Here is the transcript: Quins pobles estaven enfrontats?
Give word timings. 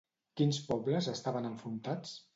Quins 0.39 0.61
pobles 0.71 1.11
estaven 1.13 1.49
enfrontats? 1.53 2.21